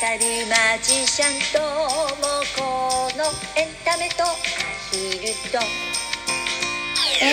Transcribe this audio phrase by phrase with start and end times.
[0.00, 2.22] カルマジシャンとも
[2.56, 2.62] こ
[3.18, 3.24] の
[3.54, 4.28] エンタメとア
[4.90, 5.58] ヒルと
[7.22, 7.26] え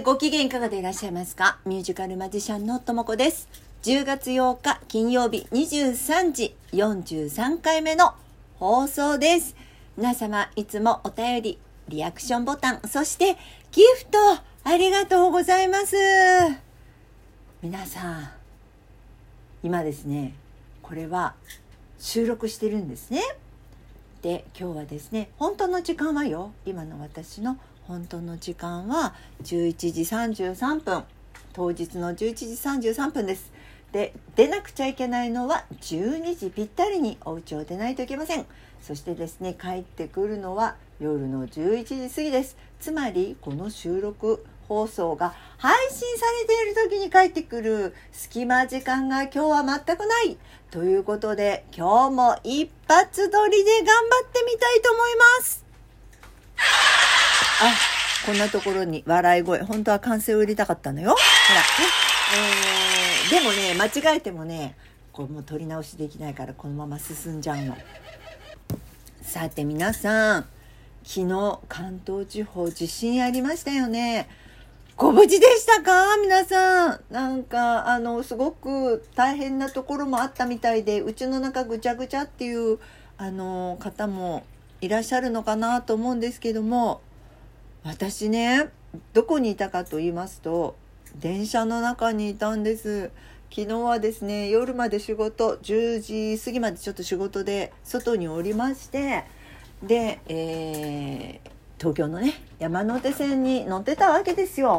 [0.00, 1.60] ー、ご機嫌いかがでいらっしゃいますか？
[1.64, 3.48] ミュージカルマジシャンのともこです。
[3.84, 8.14] 10月8日金曜日23時43回目の
[8.58, 9.54] 放送です。
[9.96, 11.58] 皆様いつもお便り、
[11.88, 13.36] リアクションボタン、そして
[13.70, 14.18] ギフト
[14.64, 15.94] ありがとうございます。
[17.62, 18.30] 皆さん、
[19.62, 20.34] 今ですね、
[20.90, 21.36] これは
[22.00, 23.22] 収録してるんですね。
[24.22, 26.50] で今日はですね本当の時間はよ。
[26.66, 30.00] 今の私の本当の時間は11時
[30.42, 31.04] 33分。
[31.52, 33.52] 当日の11時33分です。
[33.92, 38.44] で出なくちゃいけないのは12時ぴったりにお家を出ないといけません。
[38.82, 42.56] そしてですね帰ってくるのは夜の11時過ぎです。
[42.80, 50.38] つまりこの収録放送が配信されている時に帰ってくる隙間時間が今日は全くない
[50.70, 53.92] ということで今日も一発撮りで頑張
[54.28, 55.64] ってみたいと思います。
[57.62, 57.74] あ
[58.24, 61.10] こんなところに笑い声本当は歓声を入れたかったのよ。
[61.10, 61.16] ほ
[61.52, 61.66] らね。
[63.32, 64.76] えー、でもね間違えてもね
[65.12, 67.76] こうもう撮り直しできないからこのまま進んじゃうの。
[69.20, 70.46] さて皆さん
[71.02, 74.28] 昨日関東地方地震ありましたよね。
[75.00, 76.18] ご無事でしたか？
[76.20, 77.00] 皆さん。
[77.10, 82.78] なんか、あの、すごく大変なところもあったみたいで、うちの中ぐちゃぐちゃっていう、
[83.16, 84.44] あの、方も
[84.82, 87.00] いらっしゃるのかなと思うんですけども、
[87.82, 88.68] 私ね、
[89.14, 90.76] どこにいたかと言いますと、
[91.18, 93.10] 電車の中にいたんです。
[93.50, 99.24] 昨日はですね、夜まで仕事、10時過ぎまでちょっと仕事で外におりまして、
[99.82, 104.76] で、えー東京のね山手線に乗ってたわけですよ。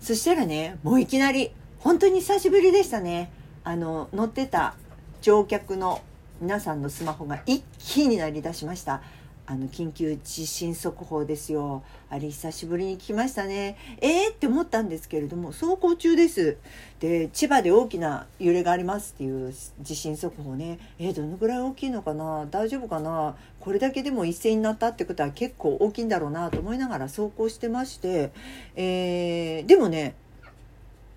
[0.00, 3.30] そしたらねもういきなり本当に久しぶりでしたね。
[3.62, 4.74] あの乗ってた
[5.22, 6.02] 乗客の
[6.40, 9.00] 皆さんのスマホが一気に鳴り出しました。
[9.50, 11.82] あの緊急地震速報ですよ。
[12.10, 13.78] あれ久しぶりに聞きましたね。
[14.02, 14.32] えー？
[14.32, 16.58] って思ったんですけれども走行中です。
[17.00, 20.78] で千葉で大きな揺れがありますっていう地震速報ね。
[20.98, 22.46] えー、どのぐらい大きいのかな？
[22.50, 23.36] 大丈夫かな？
[23.58, 28.32] これだけでも一斉になったってことは結構大きいんだろうなと思いながら走行してまして、
[28.76, 30.14] えーでもね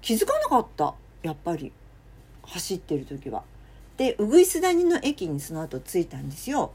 [0.01, 0.93] 気づかなかった。
[1.21, 1.73] やっぱり。
[2.43, 3.43] 走ってる時は。
[3.97, 6.71] でウグイス谷の駅にその後着いたんですよ。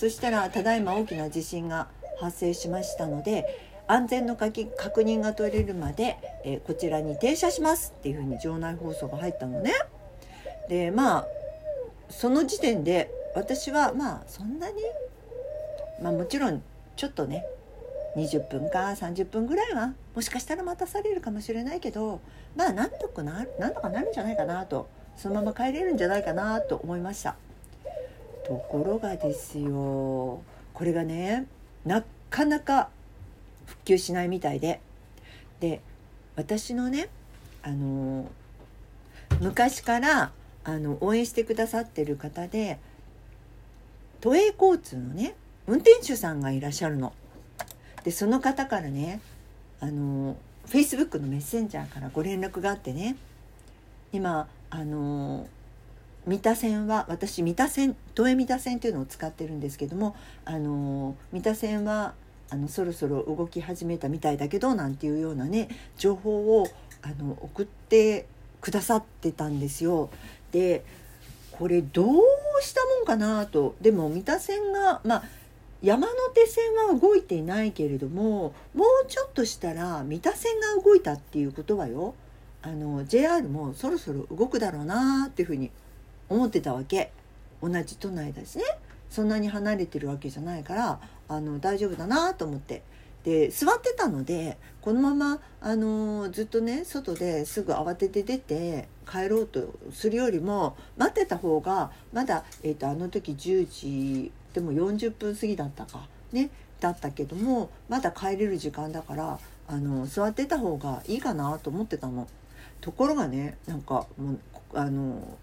[0.00, 1.86] そしたらただいま大きな地震が
[2.18, 3.44] 発生しましたので
[3.86, 4.62] 安全の確
[5.02, 9.74] 認が取れるまで、えーこちらに停車しますっていうふうに場内放送が入ったのね。
[10.70, 11.26] でまあ
[12.08, 14.76] その時点で私はまあそんなに
[16.00, 16.62] まあもちろん
[16.96, 17.44] ちょっとね
[18.16, 22.22] 20分か30分ぐらいはもしかしたら待たされるかもしれないけど
[22.56, 24.88] まあなんとかななんとかなるんじゃないかなと
[25.18, 27.36] そのまま帰れるんじゃないかなと思いました。
[28.50, 30.42] ところがですよ
[30.74, 31.46] これがね
[31.84, 32.88] なかなか
[33.64, 34.80] 復旧しないみたいで
[35.60, 35.80] で
[36.34, 37.10] 私のね
[37.62, 38.28] あの
[39.40, 40.32] 昔から
[40.64, 42.80] あの応援してくださってる方で
[44.20, 45.36] 都営交通のね
[45.68, 47.12] 運転手さんがいらっしゃるの。
[48.02, 49.20] でその方からね
[49.78, 50.36] あの
[50.66, 53.14] Facebook のメッセンジャーからご連絡があってね
[54.12, 55.46] 今あの
[56.26, 60.14] 三田線は私三田線都営三田線っていうのを使ってるんですけども
[60.44, 62.14] あの三田線は
[62.50, 66.66] あのそろそろ動き始めたみたいだけどなんていうようなね情報を
[67.02, 68.26] あの送って
[68.60, 70.10] くださってたんですよ。
[70.52, 70.84] で
[71.52, 72.16] これどう
[72.62, 75.24] したもんかなとでも三田線がまあ
[75.82, 82.14] 山手線は動いていないけれどももうちょっとしたら三田線が動いたっていうことはよ
[82.62, 85.70] あの JR もそろそろ動くだろうなっていうふうに
[86.30, 87.12] 思ってたわけ。
[87.62, 88.64] 同じ都内だしね。
[89.10, 92.82] そんなに離れてるわけじゃないからあの大丈夫だなと思って。
[93.24, 106.48] で座ってたのでこのままあのずっとね外ですぐ慌てて出て帰ろうとするよりも待ってた方がまだ、えー、とあの時10時でも40分過ぎだったかね
[106.80, 109.38] だったけどもまだ帰れる時間だから
[109.68, 112.26] あの座ってた方がいいかなと思ってたの。
[112.80, 114.38] ところがねなんかもう
[114.72, 115.36] あの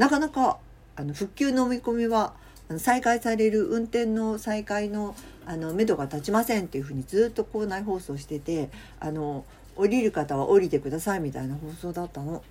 [0.00, 0.56] なかなか
[0.96, 2.32] あの復旧の見込みは
[2.78, 5.14] 再開される運転の再開の
[5.44, 9.44] あの目処が立ちませんっていうふうにずっと校内放送しててあの
[9.76, 12.42] 降りる方は降りてくださいみたいな放送だったの。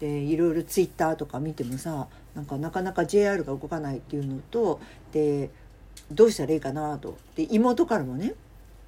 [0.00, 4.80] でいろいろツイッターとか見てもさなんかなかなか JR が動かないっていうのと
[5.12, 5.50] で
[6.10, 8.32] どうしたらいいかなとで妹からもね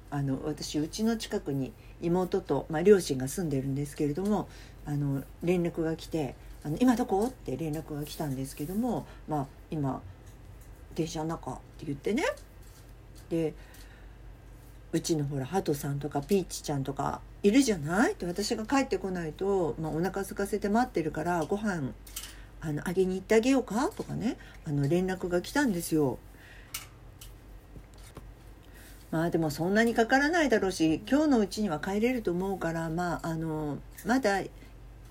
[0.09, 1.71] あの私うちの近くに
[2.01, 4.49] 妹と、まあ、両親が住んでるんですけれども
[4.85, 6.35] あの連絡が来て
[6.65, 10.01] あの今どこ?」って連絡が来たんですけども「まあ、今
[10.95, 12.23] 電車の中」って言ってね
[13.29, 13.53] で
[14.91, 18.13] うちのほらハトさんとかピーチちゃんとかいるじゃない？
[18.13, 21.91] って私が帰ってこないと、まあ、お腹空かせて待ってるからご飯
[22.61, 23.89] あのあげに行ってあげようか？
[23.89, 26.17] とかねあの連絡が来たんですよ。
[29.11, 34.41] まあでもそんなにかからないだろうし今日のうちには帰れると思うからまああのまだ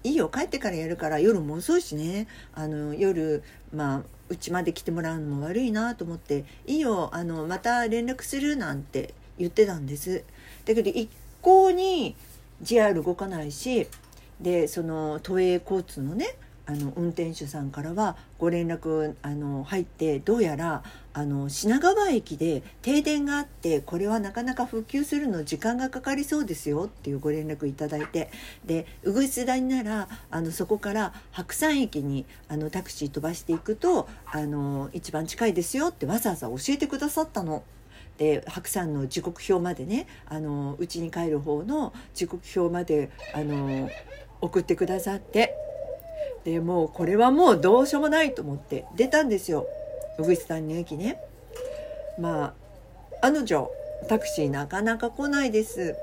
[0.04, 3.42] いいよ帰ってからやるから夜も遅いしねあの夜
[3.74, 10.22] まあうちまで来てもらうのも悪いなと思って「いいよあのまた連絡する」なんて言ってたんです。
[10.66, 11.08] だけど一
[11.40, 12.16] 向に
[12.62, 13.88] JR 動かないし
[14.40, 16.36] でその都営交通のね
[16.66, 20.82] あの運転手さんからはご連絡あの入ってどうやら
[21.14, 28.30] あの品川駅で停電があってこれはなかなか復旧するの時間がかかりそうですよっていうご連絡いただいて
[28.64, 37.62] でうぐいす谷ならあのそこから白山駅にあのタクシー飛ばしていくとあの一番近いですよってわざわざ教えてくださったの。
[38.18, 43.88] で白山の時刻表までねあの家に帰る方の時刻表まであの
[44.40, 45.52] 送ってくださって
[46.44, 49.66] でもうこれはもうどうしようもないと思って出たんですよ
[50.18, 51.20] 小口さんの駅ね
[52.18, 52.54] ま
[53.20, 53.70] あ案の定
[54.08, 55.96] タクシーなかなか来ないです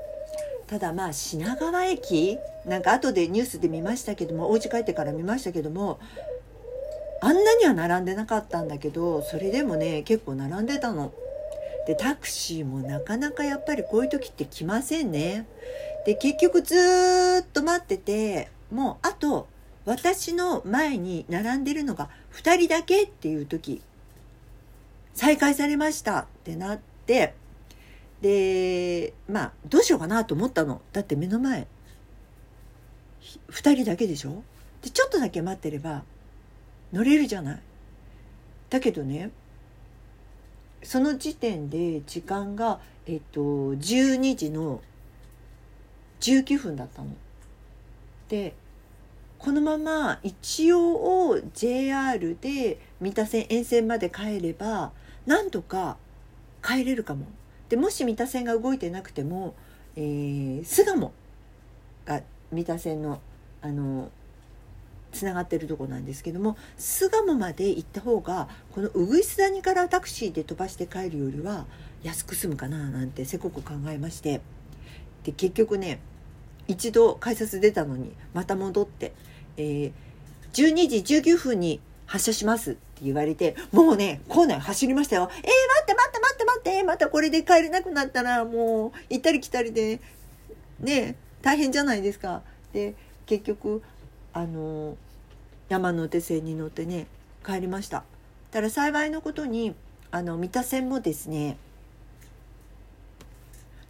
[0.66, 5.98] ただまあ品川駅なんか後でニュースで見ましたけどもお家帰ってから見ましたけども
[7.20, 11.12] あんなには並んでなかったんだけどそれでもね結構並んでたの。
[11.86, 15.46] でタクシーもなかなかやっぱりこういう時って来ませんね。
[16.04, 16.74] で結局ず
[17.42, 19.48] っと待っててもうあと
[19.84, 23.82] 私の前に並んでるのが2人だけっていう時
[25.14, 27.34] 再開されましたってなって
[28.20, 30.80] でまあどうしようかなと思ったの。
[30.92, 31.66] だって目の前
[33.50, 34.42] 2人だけでしょ？
[34.82, 36.02] でちょっとだけ待ってれば
[36.92, 37.60] 乗れるじゃない。
[38.70, 39.30] だけどね
[40.82, 44.80] その時点で時間がえっと12時の
[46.20, 47.08] 19分だったの。
[48.28, 48.54] で
[49.38, 54.92] このまま一応 JR で三田線沿線まで帰れば
[55.26, 55.96] なんとか
[56.62, 57.26] 帰れるかも。
[57.68, 59.54] でもし三田線が動いてなくても、
[59.96, 61.12] えー、巣鴨
[62.04, 63.20] が三田線の
[63.62, 64.10] あの
[65.12, 71.66] つながってるとこなんですけども巣鴨まで行った方がこのうぐいす谷からタクシーで飛ばして帰るよりは
[72.02, 74.40] 安く済むかななんてせこく考えまして
[75.24, 76.00] で結局ね
[76.66, 79.12] 一度改札出たのにまた戻って、
[79.56, 79.92] えー、
[80.52, 85.28] 12時19分に発車しますって言われてもうね構内走りましたよ。
[85.32, 85.48] えー、待
[85.82, 86.82] って待って待って待って。
[86.84, 90.00] またこれで帰れなくなったらもう行ったり来たりで
[90.80, 92.42] ね大変じゃないですか。
[92.72, 92.94] で
[93.26, 93.82] 結局
[94.32, 94.96] あの
[95.68, 97.06] 山手線に乗ってね
[97.44, 98.04] 帰りました。
[98.50, 99.74] ただ幸いのことに
[100.10, 101.56] あの三田線もですね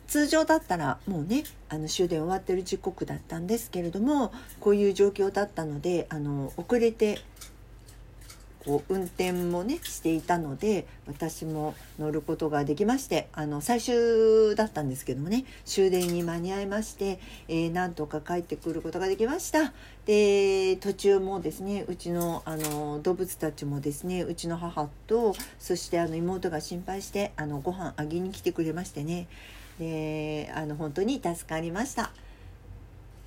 [0.06, 7.18] 通常だったらもうねあの終電終わってる時刻だったんですけれどもこういう状況だったのであの遅れて
[8.64, 17.18] こう運転もねしていたので私も乗ることができましてあの最終だったんですけどもね終電に間に合いまして、
[17.48, 19.72] えー、なんとか帰ってくることができました
[20.06, 29.26] で途中もですねうちのあの動物たちもですねうちの母とそしてあの妹が心配してあのご飯あげに来てくれましてね
[29.78, 32.12] であの本当に助かりました。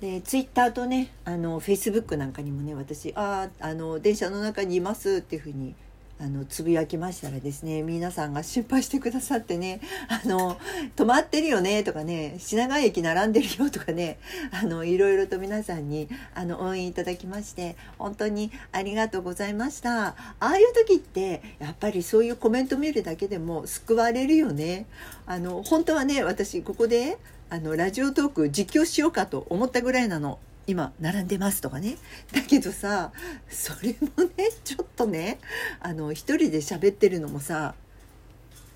[0.00, 5.74] でツイッターとねあのフェイスブックなんかにもね私ああの電車の中にいますっていうふうに
[6.18, 10.58] あのつぶやきましたらですね皆さんが心配してくださってね「あの
[10.96, 14.18] 止まってるよね」とかね「品川駅並んでるよ」とかね
[14.50, 20.06] あのいろいろと皆さんにあの応援いただきまして本当にありがとうございました。
[20.08, 24.86] ああいう時ってやっぱりそういうコメント見るだけでも救われるよね。
[25.26, 30.38] あの本当はね私ここであのラジオトーク実況しようかと思ったぐらいなの。
[30.68, 31.96] 今並んでますとかね。
[32.32, 33.12] だけどさ
[33.48, 35.38] それもねちょっとね
[35.80, 37.76] あの一人で喋ってるのもさ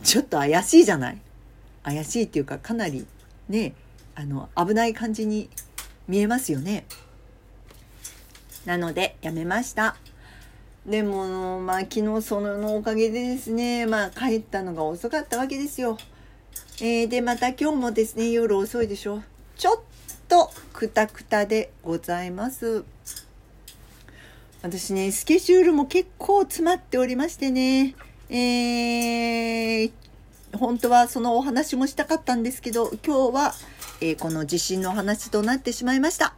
[0.04, 1.18] ちょっと怪しいじゃない？
[1.82, 3.06] 怪しいっていうかかなり
[3.48, 3.74] ね
[4.14, 5.50] あの危ない感じに
[6.06, 6.84] 見えますよね。
[8.66, 9.96] なのでやめました。
[10.86, 15.98] でもまあ昨日そのおかげでですねまあ帰ったのが遅かったわけですよ。
[16.82, 19.22] えー、で、また今日もですね、夜遅いでしょ。
[19.58, 19.80] ちょっ
[20.28, 22.84] とくたくたでございます。
[24.62, 27.94] 私ね、スケジュールも結構詰まっておりましてね、
[28.30, 29.92] えー、
[30.54, 33.54] 本当はそのお話もしたかったんですけど、今日は、
[34.00, 36.34] えー、この地震の話となってしまいました。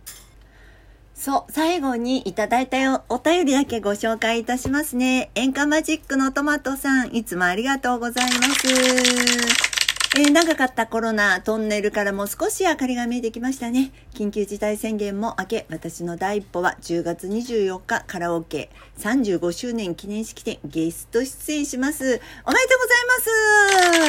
[1.15, 5.31] そう、最後にいただいたよお便りだけご紹介いたしますね。
[5.37, 9.72] 演歌マジックのトマトさん、いつもありがとうございます。
[10.15, 13.93] えー、長かったコロナ、トンネルからも少し明かりが見えてきましたね。
[14.13, 22.05] 緊急事態宣言も明け、私の第一歩は10月24日カラオケ35周年記念式典ゲスト出演します。
[22.05, 23.07] おめでとうござい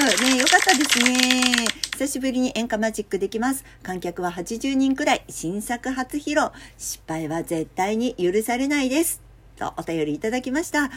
[0.09, 1.67] ますねよかったですね。
[1.93, 3.63] 久しぶりに演歌マジックできます。
[3.81, 5.23] 観客は80人くらい。
[5.29, 6.49] 新作初披露。
[6.77, 9.21] 失敗は絶対に許されないです。
[9.55, 10.91] とお便りいただきました。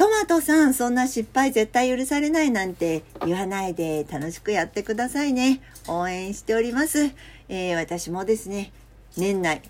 [0.00, 5.60] トマトさん、そんな失敗絶対許されないなんて言わないで楽しくやってくださいね。
[5.88, 7.10] 応援しております。
[7.50, 8.72] えー、私もですね、
[9.18, 9.60] 年内、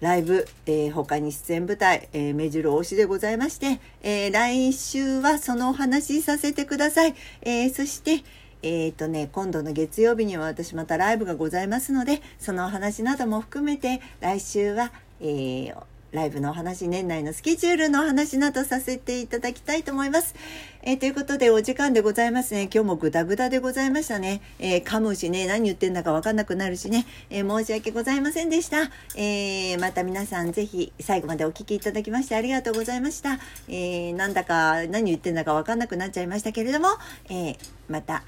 [0.00, 7.14] ライブ、えー、他に出演舞台、えー、目白押しでございまして、えー、来週はそのお話しさせてください。
[7.42, 8.24] えそして、
[8.62, 15.74] えっ、とね、今度の月曜日には私またライブがございますので、そのお話なども含めて、来週は、え
[16.14, 20.36] ライブのお話、年内のスケジュールのお話などさせていただきたいと思います。
[20.82, 22.68] えー、ということで、お時間でございますね。
[22.72, 24.40] 今日もグダグダでございましたね。
[24.60, 28.92] えー、噛むしね、何言ってんだかわかんなくなるしね、えー、申し訳ございませんでした。
[29.16, 33.40] えまた皆さんぜひ最後までお聴きいただきましてありがとうございました。
[33.68, 36.90] えなんだか何言ってんだかわかんなくなっちゃいましたけれども、
[37.28, 37.56] え
[37.88, 38.22] また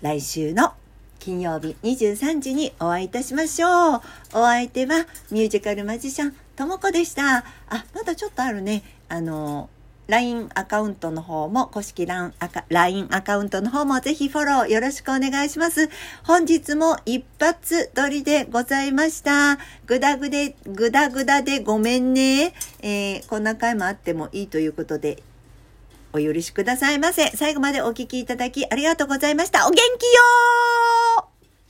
[0.00, 0.74] 来週の
[1.18, 4.00] 金曜日23時にお会いいたしましょう。
[4.34, 7.38] お相手はミュージカルマジシャンともこでした。
[7.38, 7.44] あ、
[7.94, 8.82] まだちょっとあるね。
[9.08, 9.68] あの、
[10.06, 15.88] LINE アカウントの方も、公式 LINE アカウントの方もぜひフォローよろしくお願いします。
[16.24, 19.58] 本日も一発撮りでございました。
[19.86, 22.54] ぐだぐで、ぐだぐだでごめんね。
[22.80, 25.22] えー、こんな回もあってもいいということで、
[26.12, 27.28] お許しくださいませ。
[27.28, 29.66] 最後までお聴きいただきありがとうございました。
[29.66, 31.33] お元気よー